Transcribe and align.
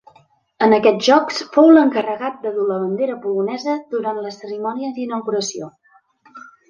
En 0.67 0.71
aquests 0.77 1.03
Jocs 1.09 1.41
fou 1.57 1.67
l'encarregat 1.75 2.39
de 2.45 2.53
dur 2.55 2.65
la 2.71 2.77
bandera 2.85 3.17
polonesa 3.27 3.75
durant 3.93 4.19
la 4.27 4.33
cerimònia 4.39 4.91
d'inauguració. 4.97 5.69